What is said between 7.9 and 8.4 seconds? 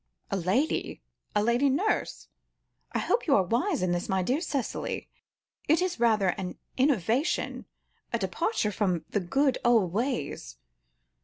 a